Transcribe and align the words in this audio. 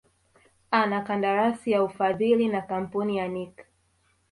ana 0.71 1.01
kandarasi 1.03 1.71
ya 1.71 1.83
ufadhili 1.83 2.47
na 2.47 2.61
kamapuni 2.61 3.17
ya 3.17 3.27
Nike 3.27 3.65